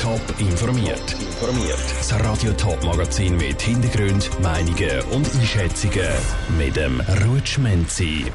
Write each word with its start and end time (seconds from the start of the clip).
Top 0.00 0.20
informiert. 0.38 1.16
Informiert. 1.20 1.78
Das 1.98 2.12
Radio 2.24 2.52
Top 2.52 2.84
Magazin 2.84 3.36
mit 3.36 3.60
Hintergrund, 3.60 4.30
Meinungen 4.40 5.00
und 5.10 5.26
Einschätzungen 5.34 6.08
mit 6.56 6.76
dem 6.76 7.00
Rutschmenzi. 7.26 8.26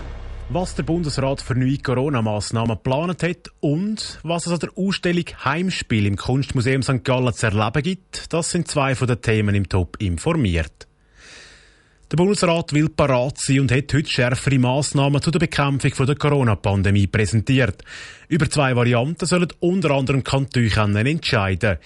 Was 0.50 0.76
der 0.76 0.84
Bundesrat 0.84 1.42
für 1.42 1.56
neue 1.56 1.78
Corona-Massnahmen 1.78 2.76
geplant 2.76 3.24
hat 3.24 3.50
und 3.62 4.20
was 4.24 4.46
es 4.46 4.52
an 4.52 4.60
der 4.60 4.72
Ausstellung 4.76 5.24
Heimspiel 5.46 6.06
im 6.06 6.18
Kunstmuseum 6.18 6.84
St. 6.84 7.06
Gallen 7.06 7.34
zu 7.34 7.46
erleben 7.46 7.82
gibt, 7.82 8.34
das 8.34 8.52
sind 8.52 8.68
zwei 8.68 8.94
von 8.94 9.08
den 9.08 9.22
Themen 9.22 9.56
im 9.56 9.70
Top 9.70 9.96
informiert. 10.02 10.88
Der 12.14 12.18
Bundesrat 12.18 12.74
will 12.74 12.90
parat 12.90 13.40
sein 13.40 13.62
und 13.62 13.72
hat 13.72 13.92
heute 13.92 14.08
schärfere 14.08 14.60
Massnahmen 14.60 15.20
zur 15.20 15.32
Bekämpfung 15.32 16.06
der 16.06 16.16
Corona-Pandemie 16.16 17.08
präsentiert. 17.08 17.84
Über 18.28 18.48
zwei 18.48 18.76
Varianten 18.76 19.26
sollen 19.26 19.48
unter 19.62 19.90
anderem 19.90 20.24
Kantone 20.24 21.10
entscheiden. 21.10 21.80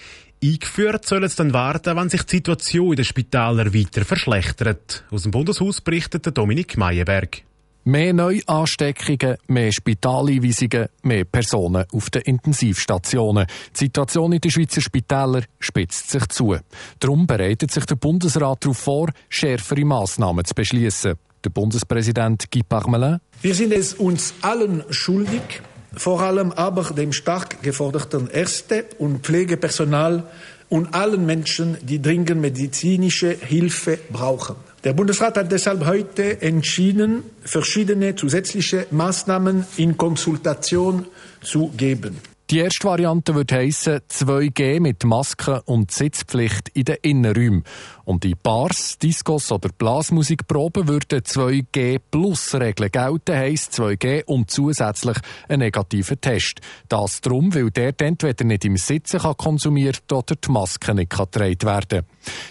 Eingeführt 0.44 1.06
soll 1.06 1.24
es 1.24 1.34
dann 1.34 1.54
werden, 1.54 1.96
wenn 1.96 2.10
sich 2.10 2.24
die 2.24 2.36
Situation 2.36 2.90
in 2.90 2.96
den 2.96 3.06
Spitälern 3.06 3.72
weiter 3.72 4.04
verschlechtert. 4.04 5.02
Aus 5.10 5.22
dem 5.22 5.30
Bundeshaus 5.30 5.80
berichtet 5.80 6.36
Dominik 6.36 6.76
Meyerberg. 6.76 7.47
Mehr 7.88 8.12
Neuansteckungen, 8.12 9.38
mehr 9.46 9.72
Spitaleinweisungen, 9.72 10.88
mehr 11.04 11.24
Personen 11.24 11.86
auf 11.90 12.10
den 12.10 12.20
Intensivstationen. 12.20 13.46
Die 13.74 13.78
Situation 13.78 14.32
in 14.32 14.42
den 14.42 14.50
Schweizer 14.50 14.82
Spitälern 14.82 15.46
spitzt 15.58 16.10
sich 16.10 16.28
zu. 16.28 16.54
Darum 17.00 17.26
bereitet 17.26 17.70
sich 17.70 17.86
der 17.86 17.94
Bundesrat 17.94 18.62
darauf 18.62 18.76
vor, 18.76 19.08
schärfere 19.30 19.86
Massnahmen 19.86 20.44
zu 20.44 20.54
beschließen. 20.54 21.14
Der 21.42 21.48
Bundespräsident 21.48 22.50
Guy 22.50 22.62
Parmelin. 22.62 23.20
Wir 23.40 23.54
sind 23.54 23.72
es 23.72 23.94
uns 23.94 24.34
allen 24.42 24.84
schuldig, 24.90 25.62
vor 25.94 26.20
allem 26.20 26.52
aber 26.52 26.92
dem 26.92 27.14
stark 27.14 27.62
geforderten 27.62 28.28
Ärzte- 28.28 28.84
und 28.98 29.24
Pflegepersonal 29.24 30.28
und 30.68 30.92
allen 30.92 31.24
Menschen, 31.24 31.78
die 31.80 32.02
dringend 32.02 32.38
medizinische 32.38 33.30
Hilfe 33.30 33.98
brauchen. 34.12 34.56
Der 34.84 34.92
Bundesrat 34.92 35.36
hat 35.36 35.50
deshalb 35.50 35.84
heute 35.86 36.40
entschieden, 36.40 37.24
verschiedene 37.42 38.14
zusätzliche 38.14 38.86
Maßnahmen 38.92 39.66
in 39.76 39.96
Konsultation 39.96 41.06
zu 41.42 41.72
geben. 41.76 42.18
Die 42.50 42.60
erste 42.60 42.88
Variante 42.88 43.34
wird 43.34 43.52
heissen 43.52 44.00
2G 44.08 44.80
mit 44.80 45.04
Masken 45.04 45.60
und 45.66 45.90
Sitzpflicht 45.90 46.70
in 46.70 46.84
den 46.84 46.96
Innenräumen. 47.02 47.62
Und 48.06 48.24
in 48.24 48.38
Bars, 48.42 48.96
Discos 48.96 49.52
oder 49.52 49.68
Blasmusikproben 49.68 50.88
würden 50.88 51.20
2G 51.20 52.00
Plus 52.10 52.54
Regeln 52.54 52.90
gelten, 52.90 53.36
heisst 53.36 53.74
2G 53.74 54.24
und 54.24 54.50
zusätzlich 54.50 55.18
einen 55.46 55.60
negativen 55.60 56.22
Test. 56.22 56.62
Das 56.88 57.20
darum, 57.20 57.54
weil 57.54 57.70
der 57.70 57.92
entweder 58.00 58.46
nicht 58.46 58.64
im 58.64 58.78
Sitzen 58.78 59.20
kann 59.20 59.36
konsumiert 59.36 60.10
oder 60.10 60.34
die 60.34 60.50
Maske 60.50 60.94
nicht 60.94 61.10
getragen 61.10 61.62
werden 61.64 62.06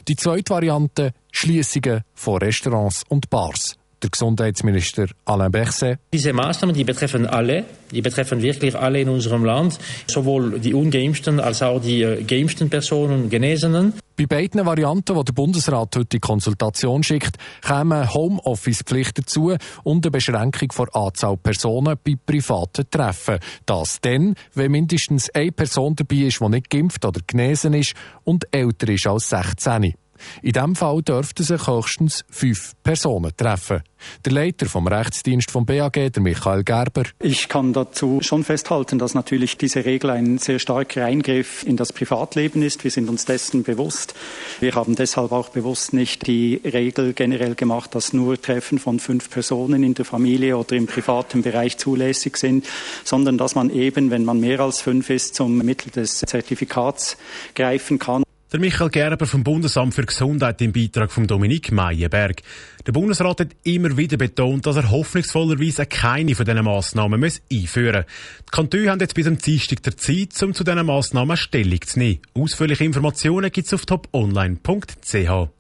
Die 0.08 0.16
zweite 0.16 0.54
Variante 0.54 1.14
Schließungen 1.32 2.04
von 2.14 2.38
Restaurants 2.38 3.02
und 3.10 3.32
Bars 3.32 3.80
der 4.02 4.10
Gesundheitsminister 4.10 5.08
Alain 5.26 5.52
Berset. 5.52 6.00
Diese 6.14 6.34
Maßnahmen, 6.34 6.76
die 6.76 6.84
betreffen 6.84 7.26
alle, 7.26 7.66
die 7.92 8.02
betreffen 8.02 8.42
wirklich 8.42 8.76
alle 8.76 9.02
in 9.02 9.10
unserem 9.10 9.46
Land, 9.46 9.78
sowohl 10.08 10.60
die 10.60 10.74
ungeimpften 10.74 11.40
als 11.40 11.62
auch 11.62 11.82
die 11.82 12.04
äh, 12.04 12.24
geimpften 12.24 12.70
Personen, 12.70 13.30
Genesenen. 13.30 13.94
Bei 14.16 14.26
beiden 14.26 14.66
Varianten, 14.66 15.16
die 15.16 15.24
der 15.24 15.34
Bundesrat 15.34 15.96
heute 15.96 16.18
in 16.18 16.22
Konsultation 16.22 17.04
schickt, 17.04 17.38
kommen 17.66 18.12
Homeoffice-Pflicht 18.12 19.20
dazu 19.20 19.56
und 19.84 20.06
eine 20.06 20.12
Beschränkung 20.12 20.70
der 20.76 20.96
Anzahl 20.96 21.38
Personen 21.38 21.96
bei 22.04 22.16
privaten 22.26 22.90
Treffen. 22.90 23.38
Das 23.66 24.02
dann, 24.02 24.34
wenn 24.56 24.72
mindestens 24.72 25.30
eine 25.30 25.52
Person 25.52 25.96
dabei 25.96 26.28
ist, 26.28 26.40
die 26.40 26.50
nicht 26.50 26.70
geimpft 26.70 27.06
oder 27.06 27.22
genesen 27.28 27.74
ist 27.74 27.94
und 28.24 28.48
älter 28.52 28.90
ist 28.90 29.06
als 29.06 29.30
16. 29.30 29.94
In 30.42 30.52
diesem 30.54 30.76
Fall 30.76 31.02
dürften 31.02 31.44
sich 31.44 31.68
höchstens 31.68 32.24
fünf 32.30 32.74
Personen 32.84 33.32
treffen. 33.36 33.84
Der 34.26 34.32
Leiter 34.32 34.68
vom 34.68 34.88
Rechtsdienst 34.88 35.52
vom 35.52 35.66
BAG, 35.66 35.94
der 35.94 36.22
Michael 36.22 36.64
Gerber. 36.64 37.04
Ich 37.20 37.50
kann 37.50 37.74
dazu 37.74 38.20
schon 38.22 38.44
festhalten, 38.44 39.00
dass 39.00 39.14
natürlich 39.14 39.58
diese 39.58 39.86
Regel 39.86 40.12
ein 40.12 40.38
sehr 40.38 40.60
starker 40.60 41.06
Eingriff 41.06 41.64
in 41.64 41.78
das 41.78 41.94
Privatleben 41.94 42.62
ist. 42.62 42.84
Wir 42.84 42.92
sind 42.92 43.10
uns 43.10 43.26
dessen 43.26 43.64
bewusst. 43.64 44.14
Wir 44.60 44.76
haben 44.76 44.96
deshalb 44.96 45.32
auch 45.32 45.50
bewusst 45.50 45.94
nicht 45.94 46.28
die 46.28 46.62
Regel 46.64 47.14
generell 47.14 47.56
gemacht, 47.56 47.96
dass 47.96 48.14
nur 48.14 48.40
Treffen 48.42 48.78
von 48.78 49.00
fünf 49.00 49.30
Personen 49.30 49.84
in 49.84 49.94
der 49.94 50.06
Familie 50.06 50.58
oder 50.58 50.76
im 50.76 50.88
privaten 50.88 51.42
Bereich 51.42 51.78
zulässig 51.78 52.38
sind, 52.38 52.66
sondern 53.04 53.38
dass 53.38 53.56
man 53.56 53.70
eben, 53.70 54.12
wenn 54.12 54.26
man 54.26 54.40
mehr 54.40 54.60
als 54.60 54.82
fünf 54.82 55.10
ist, 55.10 55.36
zum 55.36 55.58
Mittel 55.58 55.92
des 55.92 56.20
Zertifikats 56.20 57.18
greifen 57.56 58.00
kann. 58.00 58.27
Der 58.50 58.62
Michael 58.62 58.90
Gerber 58.90 59.26
vom 59.26 59.44
Bundesamt 59.44 59.94
für 59.94 60.06
Gesundheit 60.06 60.62
im 60.62 60.72
Beitrag 60.72 61.12
von 61.12 61.28
Dominik 61.28 61.70
Meyerberg. 61.74 62.42
Der 62.86 62.94
Bundesrat 62.94 63.42
hat 63.42 63.50
immer 63.64 63.98
wieder 63.98 64.16
betont, 64.16 64.66
dass 64.66 64.78
er 64.78 64.90
hoffnungsvollerweise 64.90 65.86
keine 65.86 66.34
von 66.34 66.46
diesen 66.46 66.64
Massnahmen 66.64 67.22
einführen 67.22 68.06
muss. 68.06 68.06
Die 68.48 68.52
Kantone 68.52 68.90
haben 68.90 69.02
jetzt 69.02 69.16
bis 69.16 69.28
am 69.28 69.38
Dienstag 69.38 69.84
der 69.84 69.98
Zeit, 69.98 70.42
um 70.42 70.54
zu 70.54 70.64
diesen 70.64 70.86
Massnahmen 70.86 71.36
Stellung 71.36 71.82
zu 71.82 72.00
nehmen. 72.00 72.22
Ausführliche 72.36 72.86
Informationen 72.86 73.52
gibt 73.52 73.68
es 73.68 73.74
auf 73.74 73.86
toponline.ch. 73.86 75.57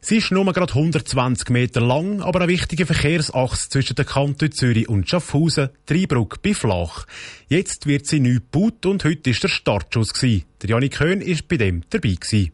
Sie 0.00 0.18
ist 0.18 0.30
nur 0.30 0.44
gerade 0.52 0.72
120 0.72 1.50
Meter 1.50 1.80
lang, 1.80 2.22
aber 2.22 2.40
eine 2.40 2.52
wichtige 2.52 2.86
Verkehrsachse 2.86 3.68
zwischen 3.68 3.96
den 3.96 4.06
Kantonen 4.06 4.52
Zürich 4.52 4.88
und 4.88 5.08
Schaffhausen, 5.10 5.70
Dreibrück 5.86 6.40
bei 6.40 6.54
Flach. 6.54 7.04
Jetzt 7.48 7.86
wird 7.86 8.06
sie 8.06 8.20
neu 8.20 8.34
gebaut 8.34 8.86
und 8.86 9.04
heute 9.04 9.30
ist 9.30 9.42
der 9.42 9.48
Startschuss 9.48 10.14
gewesen. 10.14 10.44
Der 10.62 10.70
Janik 10.70 10.94
Köhn 10.94 11.20
ist 11.20 11.48
bei 11.48 11.56
dem 11.56 11.82
dabei 11.90 12.14
gewesen. 12.14 12.52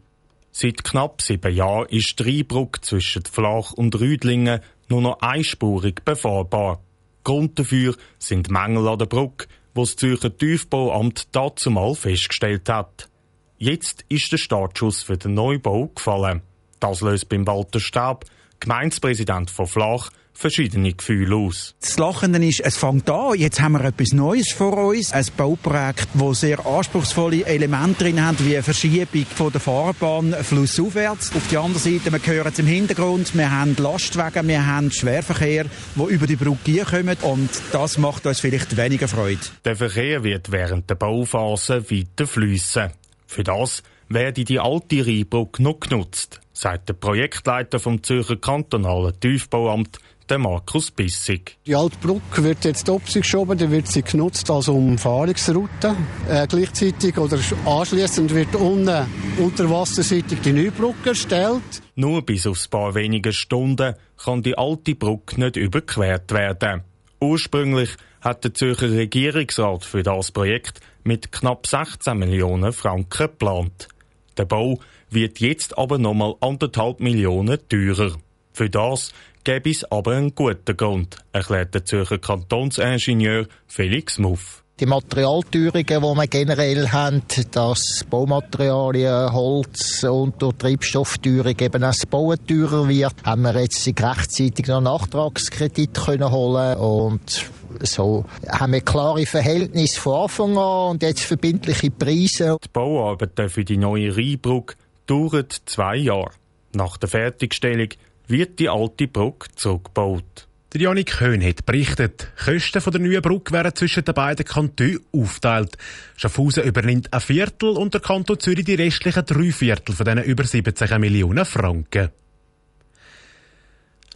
Seit 0.52 0.84
knapp 0.84 1.20
sieben 1.20 1.54
Jahren 1.54 1.88
ist 1.90 2.18
Dreibrück 2.18 2.82
zwischen 2.82 3.24
Flach 3.24 3.72
und 3.72 4.00
Rüdlingen 4.00 4.60
nur 4.88 5.02
noch 5.02 5.20
einspurig 5.20 6.02
befahrbar. 6.02 6.80
Grund 7.24 7.58
dafür 7.58 7.94
sind 8.18 8.50
Mängel 8.50 8.88
an 8.88 8.98
der 8.98 9.06
Brücke, 9.06 9.48
die 9.76 9.80
das 9.80 9.96
Zürcher 9.96 10.34
Tiefbauamt 10.34 11.28
dazumal 11.32 11.94
festgestellt 11.94 12.70
hat. 12.70 13.10
Jetzt 13.58 14.04
ist 14.08 14.32
der 14.32 14.38
Startschuss 14.38 15.02
für 15.02 15.18
den 15.18 15.34
Neubau 15.34 15.88
gefallen. 15.88 16.42
Das 16.80 17.00
löst 17.00 17.28
beim 17.28 17.46
Walter 17.46 17.80
Stab, 17.80 18.24
Gemeindepräsident 18.60 19.50
von 19.50 19.66
Flach, 19.66 20.10
verschiedene 20.34 20.92
Gefühle 20.92 21.36
aus. 21.36 21.74
Das 21.80 21.96
Lachende 21.96 22.44
ist, 22.44 22.60
es 22.60 22.76
fängt 22.76 23.08
an, 23.08 23.38
jetzt 23.38 23.60
haben 23.60 23.72
wir 23.72 23.84
etwas 23.84 24.12
Neues 24.12 24.52
vor 24.52 24.76
uns, 24.76 25.12
ein 25.12 25.24
Bauprojekt, 25.36 26.08
das 26.12 26.40
sehr 26.40 26.64
anspruchsvolle 26.66 27.46
Elemente 27.46 28.04
drin 28.04 28.24
hat, 28.24 28.44
wie 28.44 28.54
eine 28.54 28.62
Verschiebung 28.62 29.26
von 29.26 29.52
der 29.52 29.60
Fahrbahn 29.60 30.34
flussaufwärts. 30.34 31.34
Auf 31.34 31.48
der 31.48 31.60
anderen 31.60 31.80
Seite, 31.82 32.12
wir 32.12 32.34
hören 32.34 32.52
es 32.52 32.58
im 32.58 32.66
Hintergrund, 32.66 33.34
wir 33.34 33.50
haben 33.50 33.76
Lastwagen, 33.78 34.48
wir 34.48 34.66
haben 34.66 34.90
Schwerverkehr, 34.90 35.66
wo 35.94 36.08
über 36.08 36.26
die 36.26 36.36
Brücke 36.36 36.84
kommen 36.84 37.16
und 37.22 37.50
das 37.72 37.96
macht 37.96 38.26
uns 38.26 38.40
vielleicht 38.40 38.76
weniger 38.76 39.08
Freude. 39.08 39.40
Der 39.64 39.76
Verkehr 39.76 40.24
wird 40.24 40.50
während 40.50 40.90
der 40.90 40.96
Bauphase 40.96 41.90
weiter 41.90 42.26
fließen. 42.26 42.90
Für 43.26 43.44
das 43.44 43.82
werde 44.08 44.44
die 44.44 44.60
alte 44.60 45.06
Rheinbrücke 45.06 45.62
noch 45.62 45.80
genutzt, 45.80 46.40
sagt 46.52 46.88
der 46.88 46.94
Projektleiter 46.94 47.78
vom 47.78 48.02
Zürcher 48.02 48.36
kantonalen 48.36 49.18
Tiefbauamt, 49.18 49.98
der 50.28 50.38
Markus 50.38 50.90
Bissig. 50.90 51.58
Die 51.66 51.74
alte 51.74 51.96
Brücke 51.98 52.42
wird 52.42 52.64
jetzt 52.64 52.90
geschoben, 53.12 53.58
dann 53.58 53.70
wird 53.70 53.88
sie 53.88 54.02
genutzt 54.02 54.50
als 54.50 54.68
Umfahrungsroute. 54.68 55.96
Äh, 56.28 56.46
gleichzeitig 56.46 57.18
oder 57.18 57.38
anschließend 57.66 58.34
wird 58.34 58.54
unten 58.54 59.06
unterwasserseitig 59.38 60.40
die 60.40 60.52
neue 60.52 60.70
Brücke 60.70 61.10
erstellt. 61.10 61.62
Nur 61.94 62.22
bis 62.22 62.46
auf 62.46 62.58
ein 62.64 62.70
paar 62.70 62.94
wenige 62.94 63.32
Stunden 63.32 63.94
kann 64.16 64.42
die 64.42 64.56
alte 64.56 64.94
Brücke 64.94 65.40
nicht 65.40 65.56
überquert 65.56 66.32
werden. 66.32 66.82
Ursprünglich 67.20 67.90
hat 68.20 68.44
der 68.44 68.54
Zürcher 68.54 68.90
Regierungsrat 68.90 69.84
für 69.84 70.02
das 70.02 70.32
Projekt 70.32 70.80
mit 71.04 71.32
knapp 71.32 71.66
16 71.66 72.16
Millionen 72.18 72.72
Franken 72.72 73.28
geplant. 73.28 73.88
Der 74.36 74.44
Bau 74.44 74.78
wird 75.10 75.40
jetzt 75.40 75.78
aber 75.78 75.98
nochmal 75.98 76.34
anderthalb 76.40 77.00
Millionen 77.00 77.58
teurer. 77.68 78.16
Für 78.52 78.70
das 78.70 79.12
gäbe 79.44 79.70
es 79.70 79.84
aber 79.90 80.12
einen 80.12 80.34
guten 80.34 80.76
Grund, 80.76 81.16
erklärt 81.32 81.74
der 81.74 81.84
Zürcher 81.84 82.18
Kantonsingenieur 82.18 83.46
Felix 83.66 84.18
Muff. 84.18 84.64
Die 84.80 84.86
Materialteuerungen, 84.86 85.84
die 85.86 86.00
wir 86.00 86.26
generell 86.26 86.88
haben, 86.88 87.22
das 87.52 88.04
Baumaterialien, 88.10 89.32
Holz 89.32 90.02
und 90.02 90.42
durch 90.42 90.56
Treibstoffteuerung 90.56 91.54
eben 91.60 91.84
auch 91.84 91.88
das 91.88 92.06
Bauen 92.06 92.44
teurer 92.44 92.88
wird, 92.88 93.14
haben 93.24 93.42
wir 93.42 93.60
jetzt 93.60 93.86
rechtzeitig 93.86 94.66
noch 94.66 94.78
einen 94.78 94.84
Nachtragskredit 94.86 95.94
können 95.94 96.28
holen 96.28 96.76
und 96.78 97.44
so 97.80 98.24
haben 98.48 98.72
wir 98.72 98.80
klare 98.80 99.26
Verhältnisse 99.26 100.00
von 100.00 100.22
Anfang 100.22 100.56
an 100.56 100.90
und 100.92 101.02
jetzt 101.02 101.24
verbindliche 101.24 101.90
Preise. 101.90 102.56
Die 102.62 102.68
Bauarbeiten 102.72 103.48
für 103.48 103.64
die 103.64 103.76
neue 103.76 104.16
Rheinbrücke 104.16 104.74
dauern 105.06 105.46
zwei 105.66 105.96
Jahre. 105.96 106.30
Nach 106.74 106.96
der 106.96 107.08
Fertigstellung 107.08 107.88
wird 108.26 108.58
die 108.58 108.68
alte 108.68 109.06
Brücke 109.06 109.48
zurückgebaut. 109.54 110.48
Der 110.72 110.80
Janik 110.80 111.20
Höhn 111.20 111.40
hat 111.44 111.66
berichtet, 111.66 112.32
Kosten 112.36 112.80
von 112.80 112.92
der 112.92 113.00
neuen 113.00 113.22
Brücke 113.22 113.52
werden 113.52 113.76
zwischen 113.76 114.04
den 114.04 114.14
beiden 114.14 114.44
Kantonen 114.44 114.98
aufteilt. 115.12 115.78
Schaffhausen 116.16 116.64
übernimmt 116.64 117.12
ein 117.12 117.20
Viertel 117.20 117.76
und 117.76 117.94
der 117.94 118.00
Kanton 118.00 118.40
Zürich 118.40 118.64
die 118.64 118.74
restlichen 118.74 119.24
drei 119.24 119.52
Viertel 119.52 119.94
von 119.94 120.04
diesen 120.04 120.24
über 120.24 120.42
17 120.42 121.00
Millionen 121.00 121.44
Franken. 121.44 122.10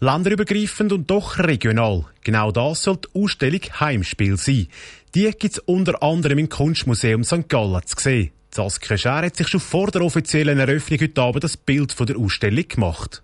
Länderübergreifend 0.00 0.92
und 0.92 1.10
doch 1.10 1.38
regional. 1.38 2.04
Genau 2.22 2.52
das 2.52 2.82
soll 2.82 2.98
die 2.98 3.20
Ausstellung 3.20 3.60
Heimspiel 3.80 4.36
sein. 4.36 4.68
Die 5.14 5.24
gibt 5.24 5.44
es 5.44 5.58
unter 5.58 6.00
anderem 6.02 6.38
im 6.38 6.48
Kunstmuseum 6.48 7.24
St. 7.24 7.48
Gallen 7.48 7.82
zu 7.84 7.96
sehen. 7.98 8.30
Saskia 8.52 8.96
Schär 8.96 9.22
hat 9.22 9.34
sich 9.34 9.48
schon 9.48 9.60
vor 9.60 9.90
der 9.90 10.02
offiziellen 10.02 10.58
Eröffnung 10.60 11.00
heute 11.00 11.20
Abend 11.20 11.42
das 11.42 11.56
Bild 11.56 11.92
von 11.92 12.06
der 12.06 12.16
Ausstellung 12.16 12.68
gemacht. 12.68 13.22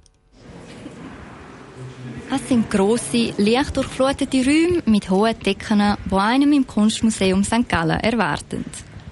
Es 2.34 2.48
sind 2.48 2.68
grosse, 2.68 3.32
leicht 3.36 3.76
durchflutete 3.76 4.44
Räume 4.44 4.82
mit 4.86 5.08
hohen 5.10 5.38
Decken, 5.38 5.96
die 6.10 6.14
einem 6.14 6.52
im 6.52 6.66
Kunstmuseum 6.66 7.44
St. 7.44 7.68
Gallen 7.68 8.00
erwarten. 8.00 8.64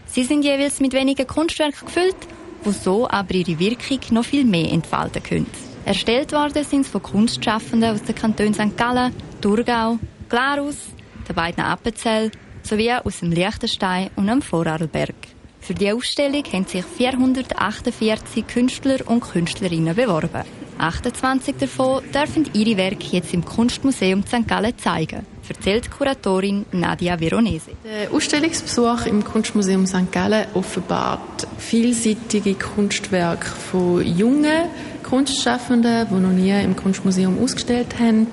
Sie 0.07 0.25
sind 0.25 0.45
jeweils 0.45 0.81
mit 0.81 0.95
wenigen 0.95 1.27
Kunstwerken 1.29 1.87
gefüllt, 1.87 2.17
die 2.65 2.73
so 2.73 3.09
aber 3.09 3.35
ihre 3.35 3.59
Wirkung 3.61 4.01
noch 4.11 4.25
viel 4.25 4.45
mehr 4.45 4.73
entfalten 4.73 5.23
können. 5.23 5.72
Erstellt 5.85 6.33
worden 6.33 6.65
sind 6.65 6.85
sie 6.85 6.91
von 6.91 7.03
Kunstschaffenden 7.03 7.91
aus 7.91 8.03
den 8.03 8.15
Kantonen 8.15 8.55
St. 8.55 8.77
Gallen, 8.77 9.13
Thurgau, 9.41 9.99
Glarus, 10.29 10.77
den 11.29 11.35
beiden 11.35 11.65
Appenzell 11.65 12.31
sowie 12.63 12.93
aus 12.93 13.19
dem 13.19 13.33
Liechtenstein 13.33 14.11
und 14.17 14.29
dem 14.29 14.43
Vorarlberg. 14.43 15.15
Für 15.61 15.75
die 15.75 15.93
Ausstellung 15.93 16.45
haben 16.53 16.67
sich 16.67 16.85
448 16.85 18.47
Künstler 18.47 18.99
und 19.07 19.21
Künstlerinnen 19.21 19.95
beworben. 19.95 20.43
28 20.79 21.57
davon 21.59 22.03
dürfen 22.13 22.49
ihre 22.55 22.77
Werke 22.77 23.07
jetzt 23.11 23.35
im 23.35 23.45
Kunstmuseum 23.45 24.25
St. 24.27 24.49
Gallen 24.49 24.77
zeigen, 24.79 25.25
erzählt 25.49 25.91
Kuratorin 25.91 26.65
Nadia 26.73 27.19
Veronese. 27.19 27.73
Der 27.85 28.13
Ausstellungsbesuch 28.13 29.07
im 29.07 29.23
Kunstmuseum 29.23 29.87
St. 29.87 30.11
Gallen 30.11 30.47
offenbart 30.55 31.47
vielseitige 31.59 32.55
Kunstwerke 32.55 33.47
von 33.47 34.05
jungen 34.05 34.65
Kunstschaffenden, 35.13 36.09
die 36.09 36.15
noch 36.15 36.31
nie 36.31 36.59
im 36.65 36.75
Kunstmuseum 36.75 37.39
ausgestellt 37.39 37.99
haben, 38.01 38.29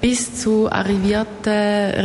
bis 0.00 0.40
zu 0.40 0.70
arrivierten, 0.70 1.52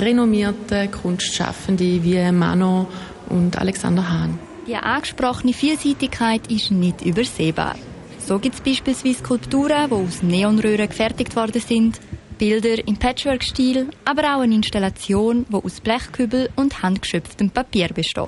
renommierten 0.02 0.90
Kunstschaffenden 0.90 2.04
wie 2.04 2.32
Mano 2.32 2.88
und 3.30 3.60
Alexander 3.60 4.10
Hahn. 4.10 4.40
Die 4.66 4.76
angesprochene 4.76 5.54
Vielseitigkeit 5.54 6.52
ist 6.52 6.72
nicht 6.72 7.06
übersehbar. 7.06 7.76
So 8.18 8.40
gibt 8.40 8.56
es 8.56 8.62
beispielsweise 8.62 9.20
Skulpturen, 9.20 9.90
die 9.92 9.94
aus 9.94 10.24
Neonröhren 10.24 10.90
gefertigt 10.90 11.36
worden 11.36 11.62
sind, 11.62 12.00
Bilder 12.40 12.80
im 12.88 12.98
Patchwork-Stil, 12.98 13.90
aber 14.04 14.36
auch 14.36 14.42
eine 14.42 14.56
Installation, 14.56 15.46
die 15.48 15.56
aus 15.56 15.80
Blechkübel 15.80 16.50
und 16.56 16.82
handgeschöpftem 16.82 17.52
Papier 17.52 17.90
besteht. 17.90 18.26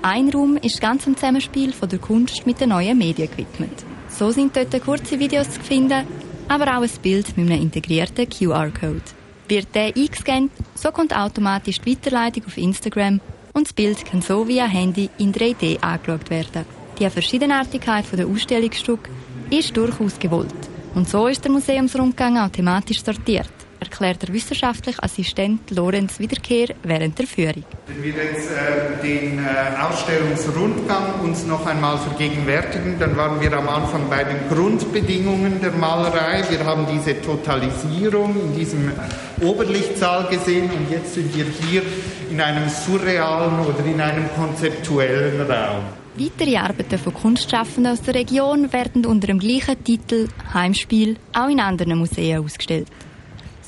Ein 0.00 0.30
Raum 0.30 0.56
ist 0.56 0.80
ganz 0.80 1.06
im 1.06 1.16
Zusammenspiel 1.16 1.74
von 1.74 1.90
der 1.90 1.98
Kunst 1.98 2.46
mit 2.46 2.62
den 2.62 2.70
neuen 2.70 2.96
Medien 2.96 3.28
gewidmet. 3.30 3.84
So 4.22 4.30
sind 4.30 4.54
dort 4.54 4.80
kurze 4.84 5.18
Videos 5.18 5.50
zu 5.50 5.60
finden, 5.60 6.06
aber 6.46 6.78
auch 6.78 6.82
ein 6.82 6.90
Bild 7.02 7.36
mit 7.36 7.50
einem 7.50 7.60
integrierten 7.60 8.28
QR-Code. 8.30 9.02
Wird 9.48 9.74
der 9.74 9.96
eingescannt, 9.96 10.52
so 10.76 10.92
kommt 10.92 11.12
automatisch 11.12 11.80
die 11.80 11.90
Weiterleitung 11.90 12.44
auf 12.46 12.56
Instagram 12.56 13.20
und 13.52 13.66
das 13.66 13.72
Bild 13.72 14.04
kann 14.04 14.22
so 14.22 14.46
via 14.46 14.66
Handy 14.66 15.10
in 15.18 15.32
3D 15.32 15.80
angeschaut 15.80 16.30
werden. 16.30 16.64
Die 17.00 17.10
Verschiedenartigkeit 17.10 18.04
der 18.16 18.28
Ausstellungsstücke 18.28 19.10
ist 19.50 19.76
durchaus 19.76 20.16
gewollt. 20.20 20.54
Und 20.94 21.08
so 21.08 21.26
ist 21.26 21.42
der 21.42 21.50
Museumsrundgang 21.50 22.38
auch 22.38 22.50
thematisch 22.50 23.02
sortiert, 23.02 23.50
erklärt 23.82 24.22
der 24.22 24.32
wissenschaftliche 24.32 25.02
Assistent 25.02 25.70
Lorenz 25.70 26.18
Wiederkehr 26.18 26.68
während 26.82 27.18
der 27.18 27.26
Führung. 27.26 27.64
Wenn 27.86 28.02
wir 28.02 28.14
jetzt 28.24 28.50
äh, 28.50 29.02
den 29.02 29.38
äh, 29.38 29.82
Ausstellungsrundgang 29.82 31.20
uns 31.22 31.44
noch 31.46 31.66
einmal 31.66 31.98
vergegenwärtigen, 31.98 32.98
dann 32.98 33.16
waren 33.16 33.40
wir 33.40 33.52
am 33.52 33.68
Anfang 33.68 34.08
bei 34.08 34.24
den 34.24 34.48
Grundbedingungen 34.48 35.60
der 35.60 35.72
Malerei. 35.72 36.44
Wir 36.48 36.64
haben 36.64 36.86
diese 36.92 37.20
Totalisierung 37.20 38.34
in 38.40 38.58
diesem 38.58 38.92
Oberlichtsaal 39.40 40.28
gesehen 40.28 40.70
und 40.70 40.90
jetzt 40.90 41.14
sind 41.14 41.34
wir 41.36 41.46
hier 41.68 41.82
in 42.30 42.40
einem 42.40 42.68
surrealen 42.68 43.58
oder 43.60 43.84
in 43.84 44.00
einem 44.00 44.28
konzeptuellen 44.34 45.40
Raum. 45.50 45.84
Weitere 46.14 46.58
Arbeiten 46.58 46.98
von 46.98 47.14
Kunstschaffenden 47.14 47.92
aus 47.92 48.02
der 48.02 48.14
Region 48.14 48.70
werden 48.72 49.06
unter 49.06 49.28
dem 49.28 49.38
gleichen 49.38 49.82
Titel 49.82 50.28
Heimspiel 50.52 51.16
auch 51.32 51.48
in 51.48 51.58
anderen 51.58 51.98
Museen 51.98 52.44
ausgestellt. 52.44 52.88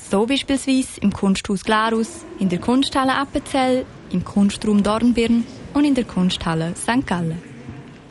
So 0.09 0.27
beispielsweise 0.27 1.01
im 1.01 1.11
Kunsthaus 1.11 1.63
Glarus, 1.63 2.25
in 2.39 2.49
der 2.49 2.59
Kunsthalle 2.59 3.15
Appenzell, 3.15 3.85
im 4.11 4.23
Kunstraum 4.23 4.83
Dornbirn 4.83 5.43
und 5.73 5.83
in 5.83 5.95
der 5.95 6.03
Kunsthalle 6.03 6.73
St. 6.75 7.07
Gallen. 7.07 7.41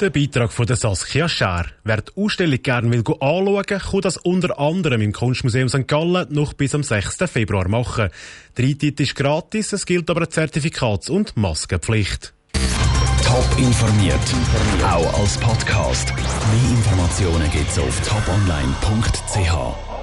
Der 0.01 0.11
Beitrag 0.11 0.53
von 0.53 0.67
der 0.67 0.75
Saskia 0.75 1.29
Schär. 1.29 1.67
Wer 1.85 2.03
die 2.03 2.13
Ausstellung 2.17 2.61
gerne 2.61 2.91
will 2.91 3.05
anschauen, 3.21 3.65
kann 3.65 4.01
das 4.01 4.17
unter 4.17 4.59
anderem 4.59 5.03
im 5.03 5.13
Kunstmuseum 5.13 5.69
St. 5.69 5.87
Gallen 5.87 6.27
noch 6.31 6.55
bis 6.55 6.75
am 6.75 6.83
6. 6.83 7.31
Februar 7.31 7.69
machen. 7.69 8.09
Der 8.57 8.65
Eintritt 8.65 8.99
ist 8.99 9.15
gratis, 9.15 9.73
es 9.73 9.87
gilt 9.87 10.11
aber 10.11 10.23
eine 10.23 10.31
Zertifikats- 10.31 11.09
und 11.09 11.37
Maskenpflicht. 11.37 12.35
Top 13.25 13.47
informiert, 13.57 14.19
auch 14.85 15.21
als 15.21 15.39
Podcast. 15.39 16.13
Mehr 16.13 16.71
Informationen 16.77 17.51
gibt's 17.53 17.79
auf 17.79 18.01
toponline.ch. 18.01 19.94